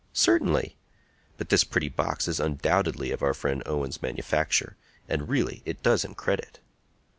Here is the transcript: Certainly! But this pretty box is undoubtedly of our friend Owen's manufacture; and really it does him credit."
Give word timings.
Certainly! 0.13 0.77
But 1.37 1.49
this 1.49 1.63
pretty 1.63 1.87
box 1.87 2.27
is 2.27 2.39
undoubtedly 2.39 3.11
of 3.11 3.21
our 3.21 3.35
friend 3.35 3.61
Owen's 3.67 4.01
manufacture; 4.01 4.75
and 5.07 5.29
really 5.29 5.61
it 5.63 5.83
does 5.83 6.03
him 6.03 6.15
credit." 6.15 6.59